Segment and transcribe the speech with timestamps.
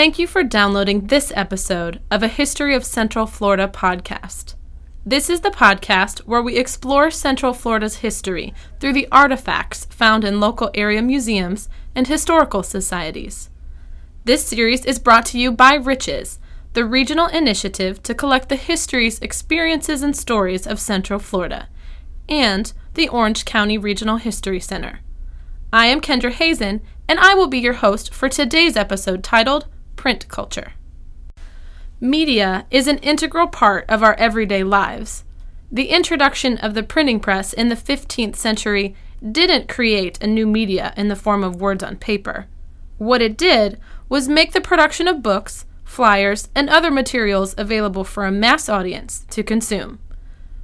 [0.00, 4.54] Thank you for downloading this episode of a History of Central Florida podcast.
[5.04, 10.40] This is the podcast where we explore Central Florida's history through the artifacts found in
[10.40, 13.50] local area museums and historical societies.
[14.24, 16.38] This series is brought to you by Riches,
[16.72, 21.68] the regional initiative to collect the histories, experiences, and stories of Central Florida,
[22.26, 25.00] and the Orange County Regional History Center.
[25.74, 29.66] I am Kendra Hazen, and I will be your host for today's episode titled
[30.00, 30.72] Print Culture.
[32.00, 35.24] Media is an integral part of our everyday lives.
[35.70, 40.94] The introduction of the printing press in the 15th century didn't create a new media
[40.96, 42.46] in the form of words on paper.
[42.96, 48.24] What it did was make the production of books, flyers, and other materials available for
[48.24, 49.98] a mass audience to consume.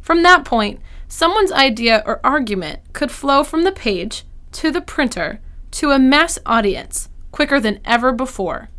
[0.00, 5.42] From that point, someone's idea or argument could flow from the page to the printer
[5.72, 8.70] to a mass audience quicker than ever before.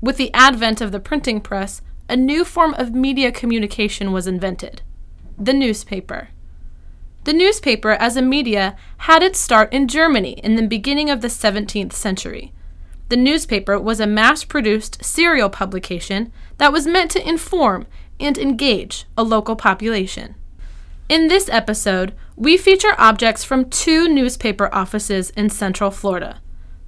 [0.00, 4.82] With the advent of the printing press, a new form of media communication was invented
[5.40, 6.30] the newspaper.
[7.22, 11.28] The newspaper as a media had its start in Germany in the beginning of the
[11.28, 12.52] 17th century.
[13.08, 17.86] The newspaper was a mass produced serial publication that was meant to inform
[18.18, 20.34] and engage a local population.
[21.08, 26.40] In this episode, we feature objects from two newspaper offices in Central Florida.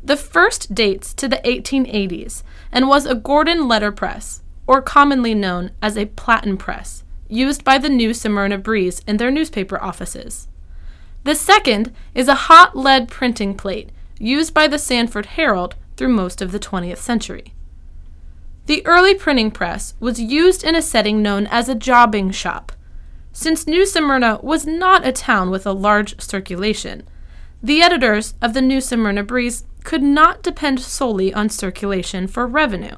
[0.03, 5.97] The first dates to the 1880s and was a Gordon letterpress, or commonly known as
[5.97, 10.49] a platen press, used by the New Smyrna Breeze in their newspaper offices.
[11.25, 16.41] The second is a hot lead printing plate used by the Sanford Herald through most
[16.41, 17.53] of the 20th century.
[18.67, 22.73] The early printing press was used in a setting known as a jobbing shop,
[23.33, 27.07] since New Smyrna was not a town with a large circulation,
[27.63, 32.97] the editors of the New Smyrna Breeze could not depend solely on circulation for revenue.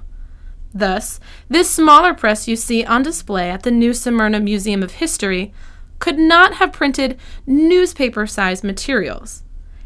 [0.74, 5.52] Thus, this smaller press you see on display at the New Smyrna Museum of History
[5.98, 9.42] could not have printed newspaper sized materials,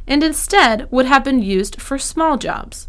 [0.07, 2.89] and instead would have been used for small jobs.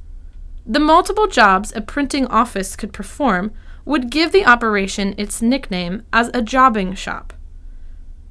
[0.66, 3.52] The multiple jobs a printing office could perform
[3.86, 7.34] would give the operation its nickname as a jobbing shop.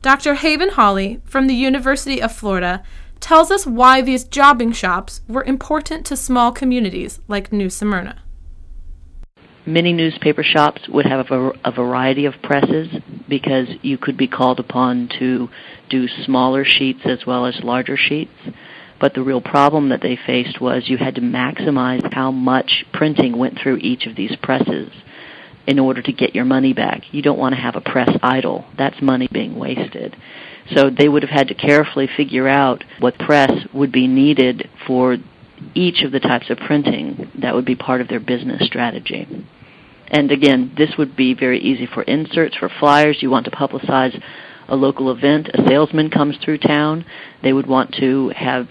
[0.02, 0.34] Dr.
[0.34, 2.82] Haven Hawley from the University of Florida
[3.20, 8.22] tells us why these jobbing shops were important to small communities like New Smyrna.
[9.64, 12.88] Many newspaper shops would have a, a, variety of presses
[13.28, 15.48] because you could be called upon to
[15.90, 18.30] do smaller sheets as well as larger sheets.
[19.00, 23.36] But the real problem that they faced was you had to maximize how much printing
[23.36, 24.92] went through each of these presses
[25.66, 27.02] in order to get your money back.
[27.12, 28.64] You don't want to have a press idle.
[28.78, 30.16] That's money being wasted.
[30.74, 35.16] So they would have had to carefully figure out what press would be needed for
[35.74, 39.26] each of the types of printing that would be part of their business strategy.
[40.08, 43.18] And again, this would be very easy for inserts, for flyers.
[43.20, 44.20] You want to publicize
[44.68, 45.48] a local event.
[45.54, 47.04] A salesman comes through town.
[47.42, 48.68] They would want to have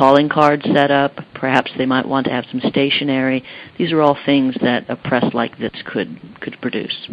[0.00, 1.14] calling cards set up.
[1.34, 3.44] Perhaps they might want to have some stationery.
[3.76, 7.10] These are all things that a press like this could could produce.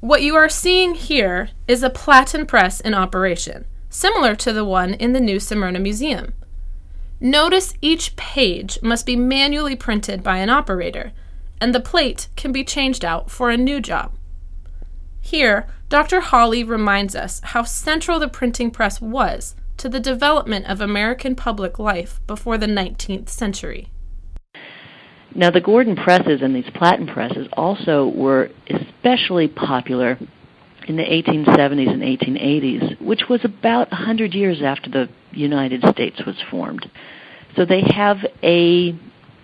[0.00, 4.94] What you are seeing here is a platen press in operation, similar to the one
[4.94, 6.34] in the New Smyrna Museum.
[7.20, 11.12] Notice each page must be manually printed by an operator,
[11.60, 14.16] and the plate can be changed out for a new job.
[15.20, 16.22] Here, Dr.
[16.22, 21.78] Hawley reminds us how central the printing press was to the development of American public
[21.78, 23.90] life before the 19th century.
[25.34, 30.18] Now, the Gordon presses and these platen presses also were especially popular
[30.88, 36.36] in the 1870s and 1880s, which was about 100 years after the United States was
[36.50, 36.90] formed.
[37.56, 38.98] So they have a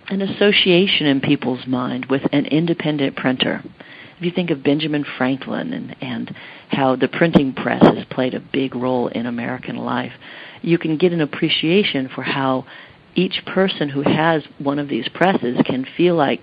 [0.07, 3.63] an association in people's mind with an independent printer.
[4.17, 6.35] If you think of Benjamin Franklin and, and
[6.69, 10.13] how the printing press has played a big role in American life,
[10.61, 12.65] you can get an appreciation for how
[13.13, 16.41] each person who has one of these presses can feel like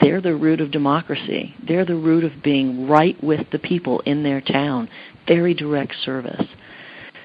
[0.00, 1.54] they're the root of democracy.
[1.66, 4.90] They're the root of being right with the people in their town.
[5.26, 6.44] Very direct service.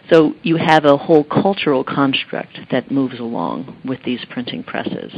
[0.09, 5.13] So you have a whole cultural construct that moves along with these printing presses.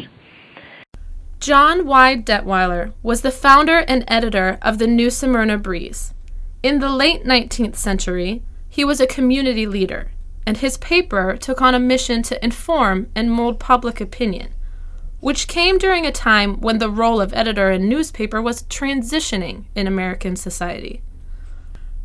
[1.39, 2.15] John Y.
[2.15, 6.13] Detwiler was the founder and editor of the New Smyrna Breeze.
[6.63, 10.11] In the late 19th century, he was a community leader,
[10.45, 14.53] and his paper took on a mission to inform and mold public opinion,
[15.19, 19.87] which came during a time when the role of editor in newspaper was transitioning in
[19.87, 21.01] American society.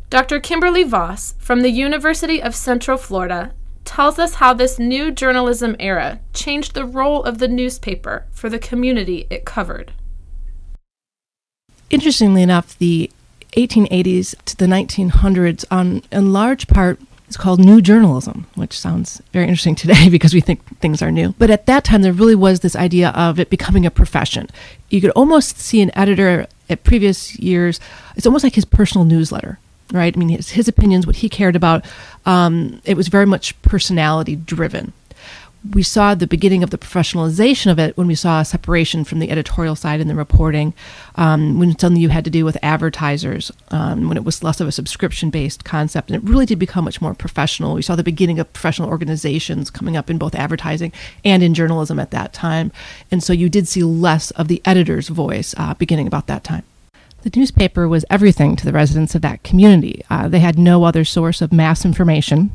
[0.09, 0.39] Dr.
[0.39, 3.53] Kimberly Voss from the University of Central Florida
[3.85, 8.59] tells us how this new journalism era changed the role of the newspaper for the
[8.59, 9.91] community it covered.
[11.89, 13.11] interestingly enough, the
[13.57, 19.45] 1880s to the 1900s, on in large part, is called new journalism, which sounds very
[19.45, 21.33] interesting today because we think things are new.
[21.37, 24.47] But at that time, there really was this idea of it becoming a profession.
[24.89, 27.79] You could almost see an editor at previous years,
[28.15, 29.59] it's almost like his personal newsletter,
[29.91, 30.15] right?
[30.15, 31.85] I mean, his, his opinions, what he cared about,
[32.25, 34.93] um, it was very much personality driven
[35.73, 39.19] we saw the beginning of the professionalization of it when we saw a separation from
[39.19, 40.73] the editorial side and the reporting,
[41.15, 44.67] um, when suddenly you had to deal with advertisers, um, when it was less of
[44.67, 46.09] a subscription based concept.
[46.09, 47.75] And it really did become much more professional.
[47.75, 51.99] We saw the beginning of professional organizations coming up in both advertising and in journalism
[51.99, 52.71] at that time.
[53.11, 56.63] And so you did see less of the editor's voice uh, beginning about that time.
[57.23, 60.03] The newspaper was everything to the residents of that community.
[60.09, 62.51] Uh, they had no other source of mass information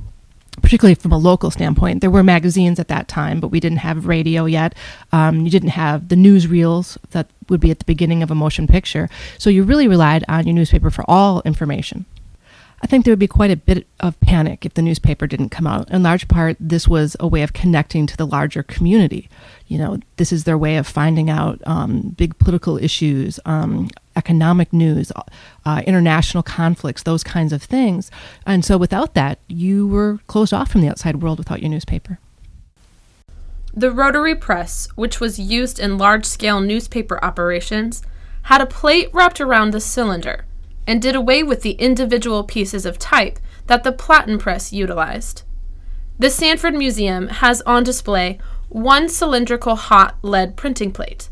[0.63, 2.01] particularly from a local standpoint.
[2.01, 4.75] There were magazines at that time, but we didn't have radio yet.
[5.13, 8.67] Um, you didn't have the newsreels that would be at the beginning of a motion
[8.67, 9.09] picture.
[9.39, 12.07] So you really relied on your newspaper for all information.
[12.83, 15.67] I think there would be quite a bit of panic if the newspaper didn't come
[15.67, 15.91] out.
[15.91, 19.31] In large part, this was a way of connecting to the larger community.
[19.67, 24.73] You know, this is their way of finding out um, big political issues, um, economic
[24.73, 25.11] news,
[25.65, 28.11] uh, international conflicts, those kinds of things.
[28.45, 32.19] And so without that, you were closed off from the outside world without your newspaper.
[33.73, 38.03] The rotary press, which was used in large scale newspaper operations,
[38.43, 40.45] had a plate wrapped around the cylinder
[40.87, 45.43] and did away with the individual pieces of type that the platen press utilized.
[46.19, 48.39] The Sanford Museum has on display
[48.69, 51.29] one cylindrical hot lead printing plate.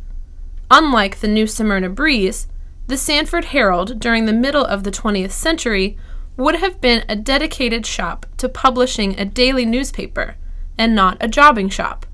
[0.71, 2.49] Unlike the New Smyrna Breeze,
[2.87, 5.97] the Sanford Herald during the middle of the 20th century
[6.37, 10.37] would have been a dedicated shop to publishing a daily newspaper
[10.77, 12.07] and not a jobbing shop.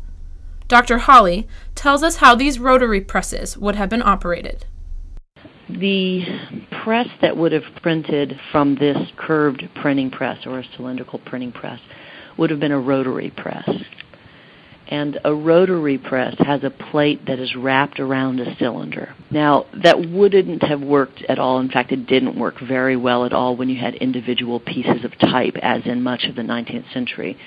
[0.68, 0.98] Dr.
[0.98, 4.66] Hawley tells us how these rotary presses would have been operated.
[5.78, 6.24] The
[6.82, 11.80] press that would have printed from this curved printing press or a cylindrical printing press
[12.36, 13.68] would have been a rotary press.
[14.88, 19.14] And a rotary press has a plate that is wrapped around a cylinder.
[19.30, 21.60] Now, that wouldn't have worked at all.
[21.60, 25.16] In fact, it didn't work very well at all when you had individual pieces of
[25.18, 27.38] type, as in much of the 19th century.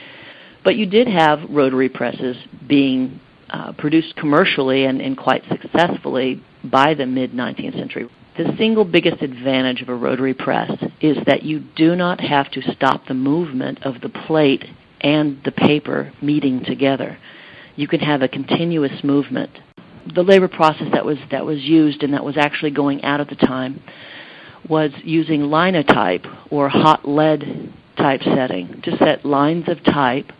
[0.64, 6.94] But you did have rotary presses being uh, produced commercially and, and quite successfully by
[6.94, 8.10] the mid 19th century.
[8.38, 12.62] The single biggest advantage of a rotary press is that you do not have to
[12.74, 14.66] stop the movement of the plate
[15.01, 17.19] and the paper meeting together.
[17.75, 19.51] You can have a continuous movement.
[20.16, 23.30] The labor process that was that was used and that was actually going out at
[23.30, 23.81] the time
[24.68, 30.31] was using linotype or hot lead type setting to set lines of type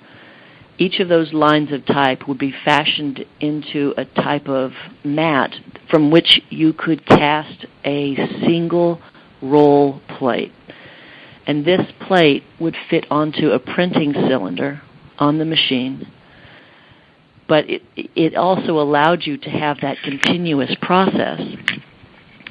[0.84, 4.72] each of those lines of type would be fashioned into a type of
[5.06, 5.52] mat
[5.90, 8.16] from which you could cast a
[8.46, 9.02] single
[9.42, 10.52] roll plate.
[11.48, 14.82] And this plate would fit onto a printing cylinder
[15.18, 16.12] on the machine.
[17.48, 21.40] But it, it also allowed you to have that continuous process.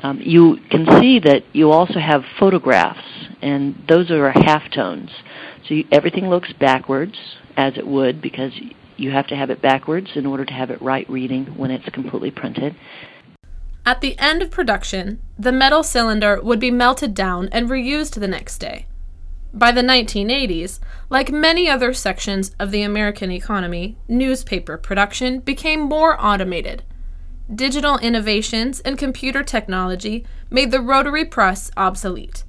[0.03, 5.11] Um, you can see that you also have photographs, and those are halftones.
[5.69, 7.15] So you, everything looks backwards
[7.57, 8.53] as it would because
[8.97, 11.89] you have to have it backwards in order to have it right reading when it's
[11.91, 12.75] completely printed.
[13.85, 18.29] At the end of production, the metal cylinder would be melted down and reused the
[18.29, 18.87] next day.
[19.53, 20.79] By the 1980s,
[21.11, 26.85] like many other sections of the American economy, newspaper production became more automated.
[27.53, 32.45] Digital innovations and computer technology made the rotary press obsolete.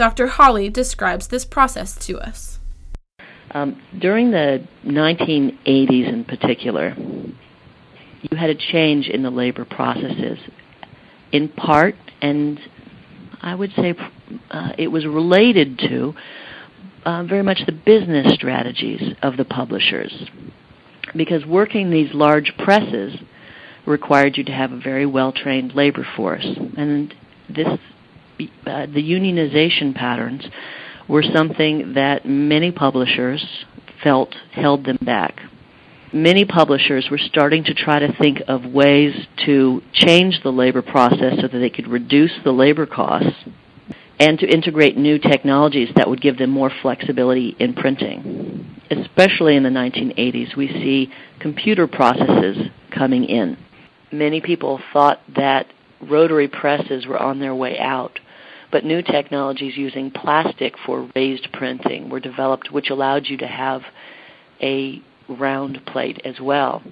[0.00, 0.28] Dr.
[0.28, 2.58] Hawley describes this process to us.
[3.50, 10.38] Um, during the 1980s in particular, you had a change in the labor processes,
[11.32, 12.58] in part, and
[13.42, 13.94] I would say
[14.50, 16.14] uh, it was related to
[17.04, 20.14] uh, very much the business strategies of the publishers.
[21.14, 23.18] Because working these large presses
[23.84, 26.46] required you to have a very well trained labor force.
[26.78, 27.12] And
[27.50, 27.68] this,
[28.66, 30.44] uh, the unionization patterns
[31.08, 33.44] were something that many publishers
[34.02, 35.40] felt held them back.
[36.12, 39.14] Many publishers were starting to try to think of ways
[39.46, 43.44] to change the labor process so that they could reduce the labor costs
[44.18, 48.80] and to integrate new technologies that would give them more flexibility in printing.
[48.90, 53.56] Especially in the 1980s, we see computer processes coming in.
[54.12, 55.68] Many people thought that
[56.02, 58.18] rotary presses were on their way out
[58.70, 63.82] but new technologies using plastic for raised printing were developed, which allowed you to have
[64.62, 66.82] a round plate as well.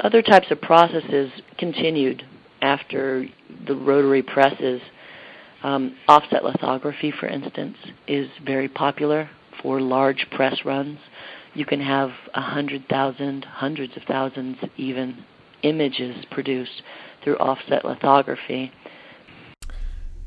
[0.00, 2.24] Other types of processes continued
[2.62, 3.26] after
[3.66, 4.80] the rotary presses,
[5.62, 7.76] um, offset lithography, for instance,
[8.06, 9.28] is very popular
[9.62, 10.98] for large press runs.
[11.54, 15.24] You can have a hundred thousand, hundreds of thousands, even
[15.62, 16.82] images produced
[17.22, 18.72] through offset lithography.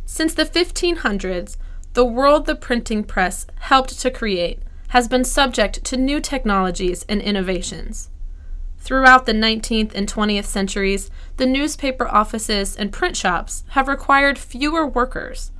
[0.05, 1.57] Since the 1500s,
[1.93, 7.21] the world the printing press helped to create has been subject to new technologies and
[7.21, 8.09] innovations.
[8.77, 14.85] Throughout the 19th and 20th centuries, the newspaper offices and print shops have required fewer
[14.85, 15.51] workers,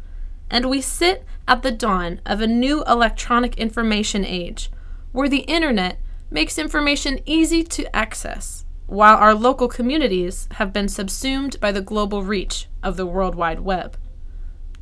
[0.49, 4.69] and we sit at the dawn of a new electronic information age
[5.13, 11.59] where the internet makes information easy to access, while our local communities have been subsumed
[11.59, 13.95] by the global reach of the World Wide Web.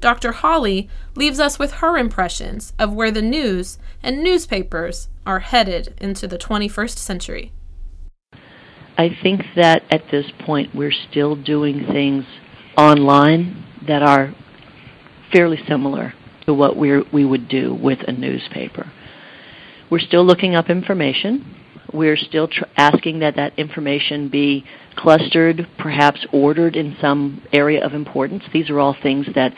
[0.02, 0.32] Dr.
[0.32, 6.28] Hawley leaves us with her impressions of where the news and newspapers are headed into
[6.28, 7.52] the 21st century.
[8.98, 12.26] I think that at this point we're still doing things
[12.78, 14.36] online that are
[15.32, 16.14] fairly similar
[16.46, 18.92] to what we we would do with a newspaper.
[19.90, 21.56] We're still looking up information.
[21.94, 24.66] We're still tr- asking that that information be
[24.96, 28.44] clustered, perhaps ordered in some area of importance.
[28.54, 29.54] These are all things that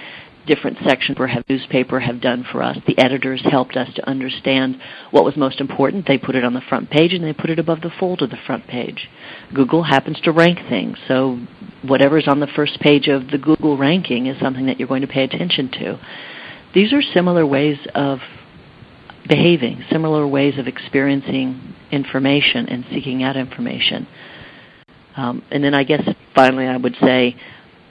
[0.46, 2.78] different sections of newspaper have done for us.
[2.86, 4.78] The editors helped us to understand
[5.12, 6.08] what was most important.
[6.08, 8.30] They put it on the front page and they put it above the fold of
[8.30, 9.10] the front page.
[9.54, 11.40] Google happens to rank things, so
[11.82, 15.08] whatever's on the first page of the Google ranking is something that you're going to
[15.08, 16.00] pay attention to.
[16.74, 18.20] These are similar ways of
[19.28, 24.08] behaving, similar ways of experiencing information and seeking out information.
[25.16, 26.02] Um, and then I guess
[26.36, 27.36] finally I would say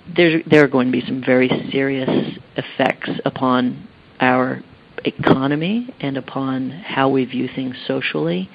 [0.07, 3.89] there there are going to be some very serious effects upon
[4.21, 4.63] our
[5.05, 8.49] economy and upon how we view things socially.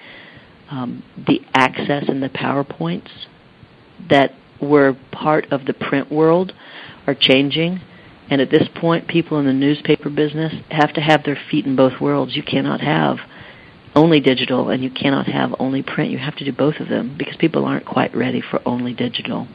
[0.70, 3.10] Um, the access and the PowerPoints
[4.10, 6.54] that were part of the print world
[7.06, 7.82] are changing.
[8.30, 11.78] And at this point, people in the newspaper business have to have their feet in
[11.78, 12.36] both worlds.
[12.36, 13.18] You cannot have
[13.96, 16.12] only digital and you cannot have only print.
[16.12, 19.48] You have to do both of them because people aren't quite ready for only digital.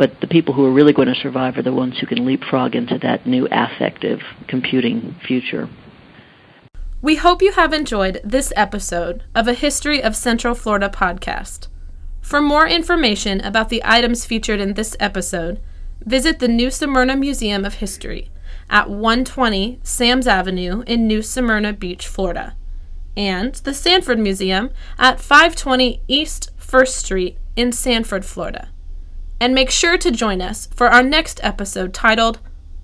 [0.00, 2.74] But the people who are really going to survive are the ones who can leapfrog
[2.74, 5.68] into that new affective computing future.
[7.02, 11.68] We hope you have enjoyed this episode of a History of Central Florida podcast.
[12.22, 15.60] For more information about the items featured in this episode,
[16.02, 18.30] visit the New Smyrna Museum of History
[18.70, 22.56] at 120 Sams Avenue in New Smyrna Beach, Florida,
[23.18, 28.69] and the Sanford Museum at 520 East 1st Street in Sanford, Florida
[29.40, 32.38] and make sure to join us for our next episode titled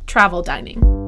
[0.07, 1.06] Travel Dining.